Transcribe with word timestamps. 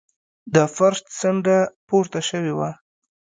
د 0.53 0.55
فرش 0.75 0.97
څنډه 1.17 1.57
پورته 1.87 2.19
شوې 2.29 2.53
وه. 2.57 2.69